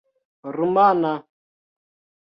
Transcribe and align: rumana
rumana 0.53 1.13